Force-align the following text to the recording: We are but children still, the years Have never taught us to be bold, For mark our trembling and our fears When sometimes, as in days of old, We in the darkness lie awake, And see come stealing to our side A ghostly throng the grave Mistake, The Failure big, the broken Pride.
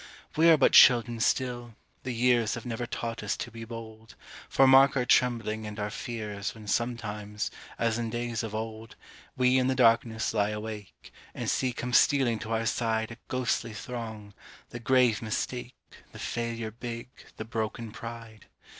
We 0.35 0.49
are 0.49 0.57
but 0.57 0.71
children 0.71 1.19
still, 1.19 1.75
the 2.01 2.11
years 2.11 2.55
Have 2.55 2.65
never 2.65 2.87
taught 2.87 3.21
us 3.21 3.37
to 3.37 3.51
be 3.51 3.65
bold, 3.65 4.15
For 4.49 4.65
mark 4.65 4.97
our 4.97 5.05
trembling 5.05 5.67
and 5.67 5.79
our 5.79 5.91
fears 5.91 6.55
When 6.55 6.67
sometimes, 6.67 7.51
as 7.77 7.99
in 7.99 8.09
days 8.09 8.41
of 8.41 8.55
old, 8.55 8.95
We 9.37 9.59
in 9.59 9.67
the 9.67 9.75
darkness 9.75 10.33
lie 10.33 10.49
awake, 10.49 11.13
And 11.35 11.47
see 11.47 11.71
come 11.71 11.93
stealing 11.93 12.39
to 12.39 12.51
our 12.51 12.65
side 12.65 13.11
A 13.11 13.17
ghostly 13.27 13.73
throng 13.73 14.33
the 14.71 14.79
grave 14.79 15.21
Mistake, 15.21 15.75
The 16.13 16.17
Failure 16.17 16.71
big, 16.71 17.09
the 17.37 17.45
broken 17.45 17.91
Pride. 17.91 18.47